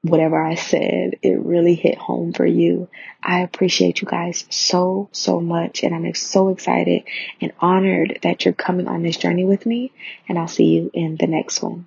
whatever 0.00 0.42
I 0.42 0.54
said, 0.54 1.16
it 1.22 1.38
really 1.44 1.74
hit 1.74 1.98
home 1.98 2.32
for 2.32 2.46
you. 2.46 2.88
I 3.22 3.40
appreciate 3.40 4.00
you 4.00 4.08
guys 4.08 4.46
so, 4.48 5.10
so 5.12 5.40
much. 5.40 5.82
And 5.82 5.94
I'm 5.94 6.14
so 6.14 6.48
excited 6.48 7.02
and 7.40 7.52
honored 7.60 8.20
that 8.22 8.46
you're 8.46 8.54
coming 8.54 8.88
on 8.88 9.02
this 9.02 9.18
journey 9.18 9.44
with 9.44 9.66
me. 9.66 9.92
And 10.26 10.38
I'll 10.38 10.48
see 10.48 10.66
you 10.66 10.90
in 10.94 11.16
the 11.16 11.26
next 11.26 11.62
one. 11.62 11.86